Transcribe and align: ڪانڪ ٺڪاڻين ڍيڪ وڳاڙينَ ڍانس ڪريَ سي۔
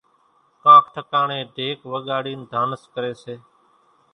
ڪانڪ 0.63 0.85
ٺڪاڻين 0.95 1.43
ڍيڪ 1.55 1.79
وڳاڙينَ 1.91 2.39
ڍانس 2.51 2.81
ڪريَ 2.93 3.13
سي۔ 3.23 3.35